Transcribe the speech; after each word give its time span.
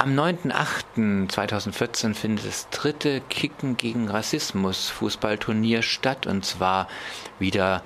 Am 0.00 0.18
9.8.2014 0.18 2.14
findet 2.14 2.46
das 2.46 2.70
dritte 2.70 3.20
Kicken 3.20 3.76
gegen 3.76 4.08
Rassismus 4.08 4.88
Fußballturnier 4.88 5.82
statt 5.82 6.26
und 6.26 6.42
zwar 6.42 6.88
wieder 7.38 7.82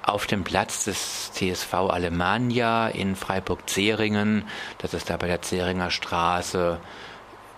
auf 0.00 0.26
dem 0.26 0.42
Platz 0.42 0.84
des 0.84 1.32
TSV 1.34 1.74
Alemannia 1.74 2.88
in 2.88 3.14
Freiburg-Zeringen. 3.14 4.44
Das 4.78 4.94
ist 4.94 5.10
da 5.10 5.18
bei 5.18 5.26
der 5.26 5.42
Zeringer 5.42 5.90
Straße. 5.90 6.80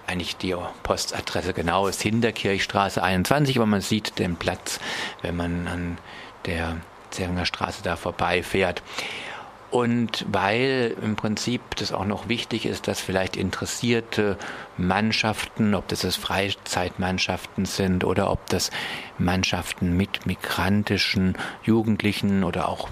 Eigentlich 0.09 0.37
die 0.37 0.57
Postadresse 0.83 1.53
genau 1.53 1.87
ist 1.87 2.03
Hinterkirchstraße 2.03 3.01
21, 3.01 3.57
aber 3.57 3.67
man 3.67 3.83
sieht 3.83 4.19
den 4.19 4.35
Platz, 4.35 4.81
wenn 5.21 5.37
man 5.37 5.69
an 5.69 5.99
der 6.47 6.79
Zeringer 7.13 7.47
Straße 7.47 7.85
da 7.85 7.95
vorbeifährt. 7.95 8.83
Und 9.73 10.27
weil 10.31 10.95
im 11.03 11.17
Prinzip 11.17 11.63
das 11.77 11.93
auch 11.93 12.05
noch 12.05 12.29
wichtig 12.29 12.67
ist, 12.67 12.89
dass 12.89 13.01
vielleicht 13.01 13.37
interessierte 13.37 14.37
Mannschaften, 14.77 15.75
ob 15.75 15.89
das, 15.89 16.01
das 16.01 16.15
Freizeitmannschaften 16.17 17.65
sind 17.65 18.05
oder 18.05 18.31
ob 18.31 18.47
das 18.51 18.71
Mannschaften 19.17 19.97
mit 19.97 20.27
migrantischen 20.27 21.39
Jugendlichen 21.65 22.45
oder 22.45 22.69
auch 22.69 22.91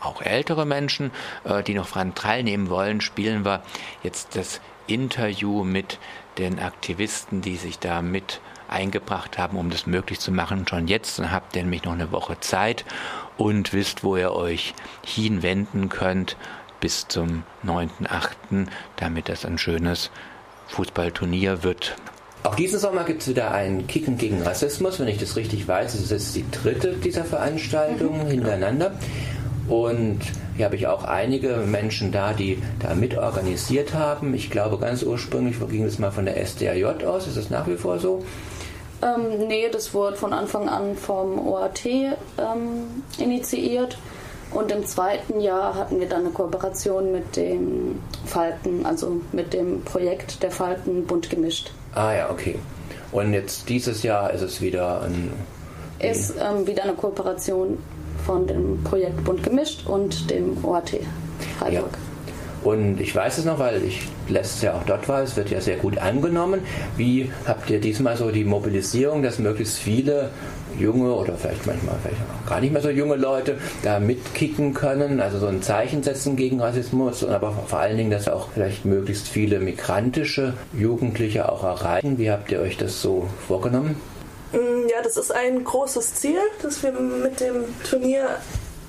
auch 0.00 0.22
ältere 0.22 0.64
Menschen, 0.64 1.10
äh, 1.44 1.62
die 1.62 1.74
noch 1.74 1.88
daran 1.88 2.14
teilnehmen 2.14 2.70
wollen, 2.70 3.00
spielen 3.00 3.44
wir 3.44 3.62
jetzt 4.02 4.36
das 4.36 4.60
Interview 4.86 5.64
mit 5.64 5.98
den 6.38 6.58
Aktivisten, 6.58 7.40
die 7.42 7.56
sich 7.56 7.78
da 7.78 8.02
mit 8.02 8.40
eingebracht 8.68 9.38
haben, 9.38 9.56
um 9.56 9.70
das 9.70 9.86
möglich 9.86 10.20
zu 10.20 10.30
machen. 10.30 10.66
Schon 10.68 10.88
jetzt 10.88 11.18
dann 11.18 11.32
habt 11.32 11.56
ihr 11.56 11.62
nämlich 11.62 11.84
noch 11.84 11.92
eine 11.92 12.12
Woche 12.12 12.38
Zeit 12.40 12.84
und 13.36 13.72
wisst, 13.72 14.04
wo 14.04 14.16
ihr 14.16 14.32
euch 14.32 14.74
hinwenden 15.04 15.88
könnt 15.88 16.36
bis 16.80 17.08
zum 17.08 17.42
9.8., 17.66 18.66
damit 18.96 19.28
das 19.28 19.44
ein 19.44 19.58
schönes 19.58 20.10
Fußballturnier 20.68 21.62
wird. 21.62 21.96
Auch 22.44 22.54
diesen 22.54 22.78
Sommer 22.78 23.04
gibt 23.04 23.22
es 23.22 23.28
wieder 23.28 23.50
ein 23.50 23.86
Kicken 23.88 24.16
gegen 24.16 24.42
Rassismus, 24.42 25.00
wenn 25.00 25.08
ich 25.08 25.18
das 25.18 25.34
richtig 25.34 25.66
weiß. 25.66 25.94
Es 25.94 26.10
ist 26.10 26.36
die 26.36 26.44
dritte 26.50 26.92
dieser 26.94 27.24
Veranstaltungen 27.24 28.26
mhm. 28.26 28.30
hintereinander. 28.30 28.92
Und 29.68 30.20
hier 30.58 30.64
habe 30.64 30.74
ich 30.74 30.88
auch 30.88 31.04
einige 31.04 31.58
Menschen 31.58 32.10
da, 32.10 32.32
die 32.32 32.60
da 32.80 32.92
mitorganisiert 32.94 33.94
haben. 33.94 34.34
Ich 34.34 34.50
glaube, 34.50 34.76
ganz 34.78 35.04
ursprünglich 35.04 35.56
ging 35.70 35.84
es 35.84 36.00
mal 36.00 36.10
von 36.10 36.24
der 36.24 36.36
SDAJ 36.44 37.04
aus. 37.06 37.28
Ist 37.28 37.36
das 37.36 37.48
nach 37.48 37.68
wie 37.68 37.76
vor 37.76 38.00
so? 38.00 38.24
Ähm, 39.00 39.46
nee, 39.46 39.68
das 39.70 39.94
wurde 39.94 40.16
von 40.16 40.32
Anfang 40.32 40.68
an 40.68 40.96
vom 40.96 41.46
OAT 41.46 41.86
ähm, 41.86 42.10
initiiert. 43.18 43.98
Und 44.50 44.72
im 44.72 44.84
zweiten 44.84 45.40
Jahr 45.40 45.76
hatten 45.76 46.00
wir 46.00 46.08
dann 46.08 46.22
eine 46.22 46.30
Kooperation 46.30 47.12
mit 47.12 47.36
dem 47.36 48.00
Falken, 48.26 48.84
also 48.84 49.20
mit 49.30 49.52
dem 49.52 49.82
Projekt 49.84 50.42
der 50.42 50.50
Falken 50.50 51.06
bunt 51.06 51.30
gemischt. 51.30 51.70
Ah 51.94 52.12
ja, 52.14 52.30
okay. 52.30 52.58
Und 53.12 53.32
jetzt 53.32 53.68
dieses 53.68 54.02
Jahr 54.02 54.32
ist 54.32 54.42
es 54.42 54.60
wieder 54.60 55.02
ein. 55.02 55.30
Ist 56.00 56.34
ähm, 56.36 56.66
wieder 56.66 56.82
eine 56.82 56.94
Kooperation 56.94 57.78
von 58.26 58.46
dem 58.46 58.82
Projekt 58.84 59.24
bunt 59.24 59.42
gemischt 59.42 59.86
und 59.86 60.30
dem 60.30 60.62
OAT 60.64 61.00
Freiburg. 61.58 61.92
Ja. 61.92 62.08
Und 62.64 63.00
ich 63.00 63.14
weiß 63.14 63.38
es 63.38 63.44
noch, 63.44 63.58
weil 63.58 63.82
ich 63.84 64.08
letztes 64.28 64.62
Jahr 64.62 64.74
auch 64.74 64.82
dort 64.84 65.08
war, 65.08 65.22
es 65.22 65.36
wird 65.36 65.50
ja 65.50 65.60
sehr 65.60 65.76
gut 65.76 65.98
angenommen. 65.98 66.60
Wie 66.96 67.30
habt 67.46 67.70
ihr 67.70 67.80
diesmal 67.80 68.16
so 68.16 68.30
die 68.30 68.44
Mobilisierung, 68.44 69.22
dass 69.22 69.38
möglichst 69.38 69.78
viele 69.78 70.30
junge 70.78 71.12
oder 71.14 71.34
vielleicht 71.34 71.66
manchmal 71.66 71.96
vielleicht 72.02 72.20
auch 72.20 72.48
gar 72.48 72.60
nicht 72.60 72.72
mehr 72.72 72.82
so 72.82 72.90
junge 72.90 73.16
Leute 73.16 73.58
da 73.82 74.00
mitkicken 74.00 74.74
können, 74.74 75.20
also 75.20 75.38
so 75.38 75.46
ein 75.46 75.62
Zeichen 75.62 76.02
setzen 76.02 76.36
gegen 76.36 76.60
Rassismus, 76.60 77.24
aber 77.24 77.52
vor 77.66 77.78
allen 77.78 77.96
Dingen, 77.96 78.10
dass 78.10 78.28
auch 78.28 78.48
vielleicht 78.52 78.84
möglichst 78.84 79.28
viele 79.28 79.60
migrantische 79.60 80.54
Jugendliche 80.76 81.50
auch 81.50 81.64
erreichen. 81.64 82.18
Wie 82.18 82.30
habt 82.30 82.50
ihr 82.50 82.60
euch 82.60 82.76
das 82.76 83.00
so 83.00 83.28
vorgenommen? 83.46 83.96
Mm, 84.52 84.88
ja, 84.88 85.02
das 85.02 85.16
ist 85.16 85.30
ein 85.30 85.64
großes 85.64 86.14
Ziel, 86.14 86.40
das 86.62 86.82
wir 86.82 86.92
mit 86.92 87.40
dem 87.40 87.64
Turnier 87.88 88.38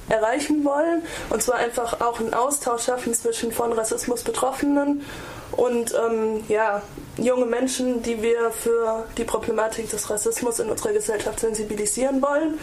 erreichen 0.10 0.64
wollen. 0.66 1.04
Und 1.30 1.42
zwar 1.44 1.56
einfach 1.56 2.02
auch 2.02 2.20
einen 2.20 2.34
Austausch 2.34 2.84
schaffen 2.86 3.14
zwischen 3.14 3.52
von 3.52 3.72
Rassismus 3.74 4.24
Betroffenen 4.24 5.04
und 5.52 5.94
ähm, 5.94 6.44
ja, 6.48 6.82
junge 7.18 7.46
Menschen, 7.46 8.02
die 8.02 8.22
wir 8.22 8.52
für 8.52 9.06
die 9.18 9.24
Problematik 9.24 9.90
des 9.90 10.10
Rassismus 10.10 10.60
in 10.60 10.70
unserer 10.70 10.94
Gesellschaft 10.94 11.40
sensibilisieren 11.40 12.22
wollen. 12.22 12.60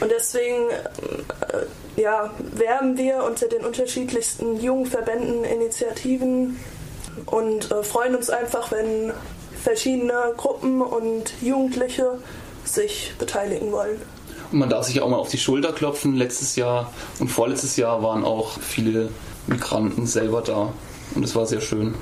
Und 0.00 0.10
deswegen 0.10 0.70
äh, 0.70 2.00
ja, 2.00 2.30
werben 2.38 2.96
wir 2.96 3.24
unter 3.24 3.46
den 3.46 3.64
unterschiedlichsten 3.64 4.60
Jugendverbänden, 4.60 5.44
Initiativen 5.44 6.58
und 7.26 7.70
äh, 7.70 7.82
freuen 7.82 8.14
uns 8.16 8.30
einfach, 8.30 8.72
wenn 8.72 9.12
verschiedene 9.62 10.32
Gruppen 10.36 10.82
und 10.82 11.32
Jugendliche 11.40 12.18
sich 12.64 13.12
beteiligen 13.18 13.72
wollen. 13.72 14.00
Und 14.52 14.58
man 14.58 14.68
darf 14.68 14.86
sich 14.86 15.00
auch 15.00 15.08
mal 15.08 15.16
auf 15.16 15.30
die 15.30 15.38
Schulter 15.38 15.72
klopfen. 15.72 16.16
Letztes 16.16 16.56
Jahr 16.56 16.92
und 17.18 17.28
vorletztes 17.28 17.76
Jahr 17.76 18.02
waren 18.02 18.24
auch 18.24 18.58
viele 18.60 19.10
Migranten 19.46 20.06
selber 20.06 20.42
da. 20.42 20.72
Und 21.14 21.24
es 21.24 21.34
war 21.34 21.46
sehr 21.46 21.60
schön. 21.60 21.94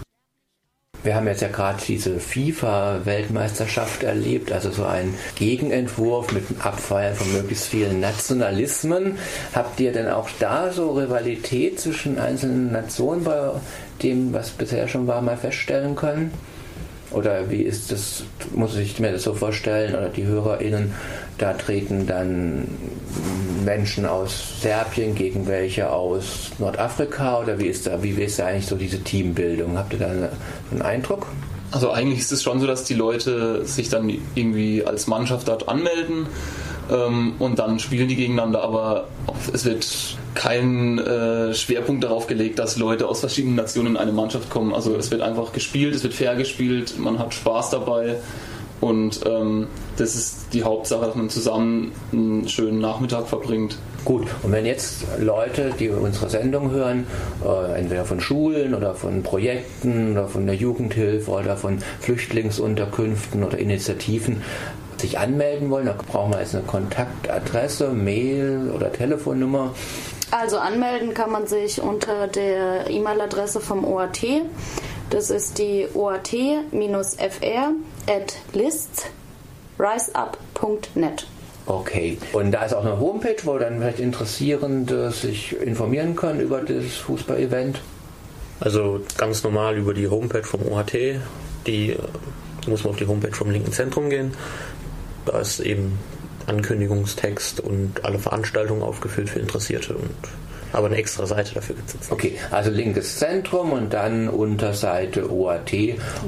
Wir 1.04 1.14
haben 1.14 1.28
jetzt 1.28 1.42
ja 1.42 1.48
gerade 1.48 1.78
diese 1.86 2.18
FIFA-Weltmeisterschaft 2.18 4.02
erlebt, 4.02 4.50
also 4.50 4.72
so 4.72 4.84
ein 4.84 5.14
Gegenentwurf 5.36 6.32
mit 6.32 6.50
dem 6.50 6.60
Abfeiern 6.60 7.14
von 7.14 7.32
möglichst 7.32 7.66
vielen 7.66 8.00
Nationalismen. 8.00 9.16
Habt 9.54 9.78
ihr 9.78 9.92
denn 9.92 10.08
auch 10.08 10.28
da 10.40 10.72
so 10.72 10.90
Rivalität 10.92 11.78
zwischen 11.78 12.18
einzelnen 12.18 12.72
Nationen 12.72 13.22
bei 13.22 13.52
dem, 14.02 14.32
was 14.32 14.50
bisher 14.50 14.88
schon 14.88 15.06
war, 15.06 15.22
mal 15.22 15.36
feststellen 15.36 15.94
können? 15.94 16.32
Oder 17.10 17.50
wie 17.50 17.62
ist 17.62 17.90
das, 17.90 18.24
muss 18.54 18.76
ich 18.76 19.00
mir 19.00 19.12
das 19.12 19.22
so 19.22 19.32
vorstellen, 19.32 19.94
oder 19.94 20.08
die 20.10 20.24
HörerInnen, 20.24 20.92
da 21.38 21.54
treten 21.54 22.06
dann 22.06 22.68
Menschen 23.64 24.04
aus 24.04 24.60
Serbien 24.60 25.14
gegen 25.14 25.46
welche 25.46 25.90
aus 25.90 26.50
Nordafrika 26.58 27.40
oder 27.40 27.58
wie 27.58 27.66
ist 27.66 27.86
da, 27.86 28.02
wie 28.02 28.10
ist 28.10 28.38
da 28.38 28.46
eigentlich 28.46 28.66
so 28.66 28.76
diese 28.76 29.02
Teambildung? 29.02 29.78
Habt 29.78 29.92
ihr 29.94 30.00
da 30.00 30.06
einen 30.70 30.82
Eindruck? 30.82 31.26
Also 31.70 31.90
eigentlich 31.90 32.20
ist 32.20 32.32
es 32.32 32.42
schon 32.42 32.60
so, 32.60 32.66
dass 32.66 32.84
die 32.84 32.94
Leute 32.94 33.64
sich 33.64 33.88
dann 33.88 34.10
irgendwie 34.34 34.84
als 34.84 35.06
Mannschaft 35.06 35.48
dort 35.48 35.68
anmelden 35.68 36.26
ähm, 36.90 37.34
und 37.38 37.58
dann 37.58 37.78
spielen 37.78 38.08
die 38.08 38.16
gegeneinander, 38.16 38.62
aber 38.62 39.08
es 39.52 39.64
wird 39.64 40.17
kein 40.34 40.98
äh, 40.98 41.54
Schwerpunkt 41.54 42.04
darauf 42.04 42.26
gelegt, 42.26 42.58
dass 42.58 42.76
Leute 42.76 43.08
aus 43.08 43.20
verschiedenen 43.20 43.56
Nationen 43.56 43.94
in 43.94 43.96
eine 43.96 44.12
Mannschaft 44.12 44.50
kommen. 44.50 44.74
Also 44.74 44.96
es 44.96 45.10
wird 45.10 45.22
einfach 45.22 45.52
gespielt, 45.52 45.94
es 45.94 46.02
wird 46.02 46.14
fair 46.14 46.36
gespielt, 46.36 46.98
man 46.98 47.18
hat 47.18 47.34
Spaß 47.34 47.70
dabei 47.70 48.16
und 48.80 49.20
ähm, 49.26 49.66
das 49.96 50.14
ist 50.14 50.52
die 50.52 50.62
Hauptsache, 50.62 51.06
dass 51.06 51.14
man 51.16 51.30
zusammen 51.30 51.92
einen 52.12 52.48
schönen 52.48 52.78
Nachmittag 52.78 53.26
verbringt. 53.26 53.76
Gut, 54.04 54.28
und 54.42 54.52
wenn 54.52 54.64
jetzt 54.64 55.04
Leute, 55.18 55.72
die 55.78 55.88
unsere 55.88 56.30
Sendung 56.30 56.70
hören, 56.70 57.06
äh, 57.44 57.78
entweder 57.78 58.04
von 58.04 58.20
Schulen 58.20 58.74
oder 58.74 58.94
von 58.94 59.22
Projekten 59.24 60.12
oder 60.12 60.28
von 60.28 60.46
der 60.46 60.54
Jugendhilfe 60.54 61.30
oder 61.30 61.56
von 61.56 61.78
Flüchtlingsunterkünften 62.00 63.42
oder 63.42 63.58
Initiativen 63.58 64.42
sich 64.98 65.18
anmelden 65.18 65.70
wollen, 65.70 65.86
dann 65.86 65.96
brauchen 65.96 66.32
wir 66.32 66.40
jetzt 66.40 66.54
eine 66.54 66.64
Kontaktadresse, 66.64 67.90
Mail 67.90 68.70
oder 68.74 68.92
Telefonnummer. 68.92 69.74
Also 70.30 70.58
anmelden 70.58 71.14
kann 71.14 71.32
man 71.32 71.46
sich 71.46 71.80
unter 71.80 72.28
der 72.28 72.90
E-Mail-Adresse 72.90 73.60
vom 73.60 73.82
OAT. 73.84 74.26
Das 75.10 75.30
ist 75.30 75.58
die 75.58 75.86
oat-fr 75.94 77.72
at 78.06 78.36
listsriseup.net. 78.52 81.26
Okay. 81.64 82.18
Und 82.32 82.52
da 82.52 82.64
ist 82.64 82.74
auch 82.74 82.84
eine 82.84 82.98
Homepage, 82.98 83.36
wo 83.44 83.56
dann 83.58 83.78
vielleicht 83.78 84.00
Interessierende 84.00 85.10
sich 85.10 85.58
informieren 85.60 86.14
können 86.16 86.40
über 86.40 86.60
das 86.60 86.96
Fußball-Event? 86.96 87.80
Also 88.60 89.00
ganz 89.16 89.42
normal 89.44 89.76
über 89.76 89.94
die 89.94 90.08
Homepage 90.08 90.44
vom 90.44 90.60
OHT. 90.70 91.20
Die 91.66 91.96
muss 92.66 92.84
man 92.84 92.90
auf 92.90 92.98
die 92.98 93.06
Homepage 93.06 93.34
vom 93.34 93.50
linken 93.50 93.72
Zentrum 93.72 94.10
gehen. 94.10 94.34
Da 95.26 95.40
ist 95.40 95.60
eben 95.60 95.98
Ankündigungstext 96.48 97.60
und 97.60 98.04
alle 98.04 98.18
Veranstaltungen 98.18 98.82
aufgefüllt 98.82 99.30
für 99.30 99.38
Interessierte 99.38 99.94
und 99.94 100.10
aber 100.72 100.86
eine 100.86 100.96
extra 100.96 101.26
Seite 101.26 101.54
dafür 101.54 101.76
gibt 101.76 101.88
es 101.88 102.12
Okay, 102.12 102.36
also 102.50 102.70
linkes 102.70 103.18
Zentrum 103.18 103.72
und 103.72 103.92
dann 103.94 104.28
Unterseite 104.28 105.32
OAT 105.32 105.72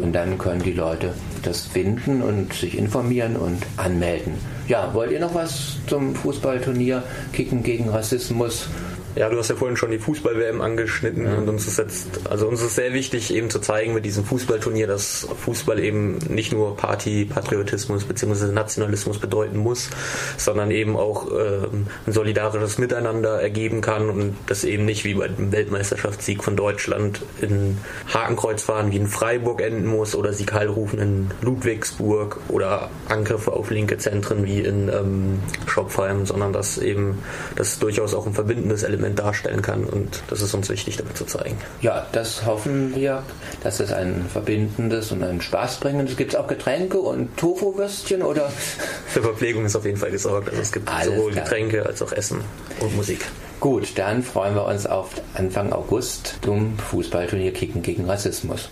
und 0.01 0.15
dann 0.15 0.39
können 0.39 0.63
die 0.63 0.73
Leute 0.73 1.13
das 1.43 1.67
finden 1.67 2.23
und 2.23 2.53
sich 2.55 2.77
informieren 2.79 3.37
und 3.37 3.63
anmelden. 3.77 4.35
Ja, 4.69 4.95
wollt 4.95 5.11
ihr 5.11 5.21
noch 5.21 5.35
was 5.35 5.77
zum 5.87 6.15
Fußballturnier 6.15 7.03
Kicken 7.33 7.63
gegen 7.63 7.91
Rassismus 7.91 8.69
Ja, 9.17 9.29
du 9.29 9.39
hast 9.39 9.49
ja 9.49 9.57
vorhin 9.57 9.77
schon 9.77 9.91
die 9.91 9.99
Fußball-WM 9.99 10.61
angeschnitten 10.61 11.25
ja. 11.25 11.35
und 11.35 11.49
uns 11.49 11.67
ist 11.67 11.79
jetzt, 11.79 12.29
also 12.31 12.47
uns 12.47 12.63
ist 12.63 12.77
sehr 12.77 12.93
wichtig 12.93 13.35
eben 13.35 13.51
zu 13.51 13.59
zeigen 13.59 13.93
mit 13.93 14.05
diesem 14.05 14.25
Fußballturnier, 14.25 14.87
dass 14.87 15.27
Fußball 15.45 15.81
eben 15.81 16.19
nicht 16.29 16.53
nur 16.53 16.77
Party, 16.77 17.25
Patriotismus 17.25 18.05
bzw. 18.05 18.53
Nationalismus 18.53 19.19
bedeuten 19.19 19.59
muss, 19.59 19.91
sondern 20.37 20.71
eben 20.71 20.97
auch 20.97 21.31
äh, 21.33 21.67
ein 21.73 21.89
solidarisches 22.07 22.79
Miteinander 22.79 23.41
ergeben 23.41 23.81
kann 23.81 24.11
und 24.11 24.37
das 24.47 24.63
eben 24.63 24.85
nicht 24.85 25.05
wie 25.05 25.15
bei 25.15 25.27
dem 25.27 25.51
Weltmeisterschaftssieg 25.51 26.45
von 26.45 26.57
Deutschland 26.57 27.21
in 27.41 27.79
Hakenkreuzfahren 28.15 28.93
wie 28.93 28.97
in 28.97 29.09
Freiburg 29.09 29.61
enden 29.61 29.87
muss 29.87 30.15
oder 30.15 30.33
Sieg 30.33 30.53
Heilrufen 30.53 31.01
in 31.01 31.31
Ludwigsburg 31.43 32.39
oder 32.49 32.91
Angriffe 33.09 33.53
auf 33.53 33.71
linke 33.71 33.99
Zentren 33.99 34.45
wie 34.45 34.61
in 34.61 34.89
ähm, 34.89 35.41
Schopfheim, 35.67 36.27
sondern 36.27 36.53
dass 36.53 36.79
eben 36.79 37.19
das 37.57 37.81
durchaus 37.81 38.15
auch 38.15 38.27
ein 38.27 38.35
verbindendes 38.35 38.85
Element 38.85 39.00
Element 39.01 39.19
darstellen 39.19 39.63
kann. 39.63 39.85
Und 39.85 40.23
das 40.29 40.43
ist 40.43 40.55
uns 40.55 40.69
wichtig, 40.69 40.97
damit 40.97 41.17
zu 41.17 41.25
zeigen. 41.25 41.57
Ja, 41.81 42.07
das 42.13 42.45
hoffen 42.47 42.95
wir, 42.95 43.23
dass 43.63 43.81
es 43.81 43.93
ein 43.93 44.27
verbindendes 44.31 45.11
und 45.13 45.23
ein 45.23 45.41
spaßbringendes. 45.41 46.17
Gibt 46.17 46.35
es 46.35 46.39
auch 46.39 46.47
Getränke 46.47 46.99
und 46.99 47.37
Tofu-Würstchen 47.37 48.23
oder? 48.23 48.51
Für 49.07 49.23
Verpflegung 49.23 49.65
ist 49.65 49.77
auf 49.77 49.85
jeden 49.85 49.99
Fall 49.99 50.11
gesorgt. 50.11 50.49
Also 50.51 50.61
es 50.61 50.73
gibt 50.73 50.89
Alles 50.89 51.07
sowohl 51.07 51.33
klar. 51.33 51.45
Getränke 51.45 51.87
als 51.87 52.03
auch 52.03 52.13
Essen 52.13 52.43
und 52.81 52.95
Musik. 52.97 53.27
Gut, 53.59 53.99
dann 53.99 54.23
freuen 54.23 54.55
wir 54.55 54.65
uns 54.65 54.87
auf 54.87 55.11
Anfang 55.35 55.73
August 55.73 56.39
zum 56.43 56.79
Fußballturnier 56.79 57.53
Kicken 57.53 57.83
gegen 57.83 58.07
Rassismus. 58.07 58.71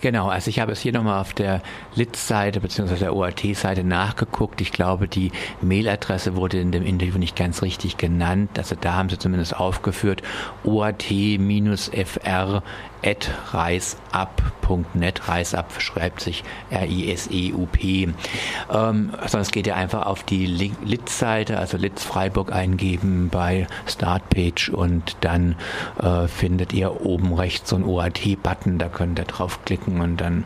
Genau, 0.00 0.28
also 0.28 0.48
ich 0.48 0.60
habe 0.60 0.72
es 0.72 0.80
hier 0.80 0.92
nochmal 0.92 1.20
auf 1.20 1.32
der 1.34 1.62
Litz-Seite 1.94 2.60
bzw. 2.60 2.96
der 2.96 3.14
OAT-Seite 3.14 3.84
nachgeguckt. 3.84 4.60
Ich 4.60 4.72
glaube, 4.72 5.08
die 5.08 5.32
Mailadresse 5.60 6.36
wurde 6.36 6.60
in 6.60 6.72
dem 6.72 6.84
Interview 6.84 7.18
nicht 7.18 7.36
ganz 7.36 7.62
richtig 7.62 7.96
genannt. 7.96 8.50
Also 8.58 8.76
da 8.80 8.94
haben 8.94 9.08
sie 9.08 9.18
zumindest 9.18 9.56
aufgeführt 9.58 10.22
oat-fr 10.64 12.62
reisab.net. 13.52 15.28
Reisab 15.28 15.80
schreibt 15.80 16.20
sich 16.20 16.42
R-I-S-E-U-P. 16.70 18.08
Ähm, 18.72 19.12
sonst 19.26 19.52
geht 19.52 19.66
ihr 19.66 19.76
einfach 19.76 20.06
auf 20.06 20.24
die 20.24 20.46
Litz-Seite, 20.46 21.58
also 21.58 21.76
Litz 21.76 22.04
Freiburg 22.04 22.52
eingeben 22.52 23.28
bei 23.30 23.66
Startpage 23.86 24.70
und 24.70 25.16
dann 25.20 25.56
äh, 26.02 26.26
findet 26.26 26.72
ihr 26.72 27.00
oben 27.04 27.34
rechts 27.34 27.70
so 27.70 27.76
einen 27.76 27.84
OAT-Button, 27.84 28.78
da 28.78 28.88
könnt 28.88 29.18
ihr 29.18 29.24
draufklicken 29.24 29.77
und 29.86 30.16
dann 30.18 30.44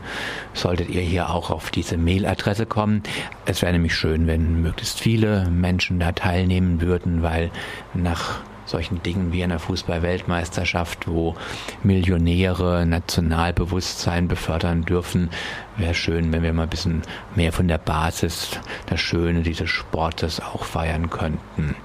solltet 0.53 0.89
ihr 0.89 1.01
hier 1.01 1.29
auch 1.29 1.49
auf 1.49 1.71
diese 1.71 1.97
Mailadresse 1.97 2.65
kommen. 2.65 3.03
Es 3.45 3.61
wäre 3.61 3.73
nämlich 3.73 3.95
schön, 3.95 4.27
wenn 4.27 4.61
möglichst 4.61 4.99
viele 4.99 5.49
Menschen 5.49 5.99
da 5.99 6.11
teilnehmen 6.11 6.81
würden, 6.81 7.23
weil 7.23 7.51
nach 7.93 8.41
solchen 8.65 9.03
Dingen 9.03 9.33
wie 9.33 9.43
einer 9.43 9.59
Fußball-Weltmeisterschaft, 9.59 11.07
wo 11.07 11.35
Millionäre 11.83 12.85
Nationalbewusstsein 12.85 14.27
befördern 14.27 14.83
dürfen, 14.83 15.29
wäre 15.77 15.93
schön, 15.93 16.31
wenn 16.31 16.43
wir 16.43 16.53
mal 16.53 16.63
ein 16.63 16.69
bisschen 16.69 17.01
mehr 17.35 17.51
von 17.51 17.67
der 17.67 17.77
Basis, 17.77 18.59
das 18.87 19.01
Schöne 19.01 19.41
dieses 19.41 19.69
Sportes 19.69 20.39
auch 20.39 20.63
feiern 20.63 21.09
könnten. 21.09 21.75